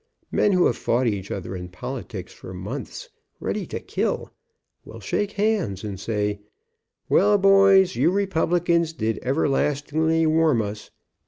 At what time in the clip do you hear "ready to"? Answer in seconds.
3.39-3.79